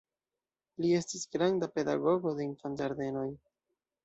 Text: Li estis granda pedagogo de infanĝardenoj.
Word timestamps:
Li 0.85 0.93
estis 0.99 1.27
granda 1.35 1.69
pedagogo 1.75 2.35
de 2.41 2.47
infanĝardenoj. 2.49 3.29